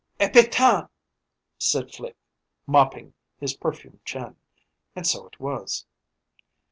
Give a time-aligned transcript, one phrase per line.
[0.19, 0.89] "Epatant!"
[1.59, 2.17] said Flique,
[2.65, 4.35] mopping his perfumed chin.
[4.95, 5.85] And so it was.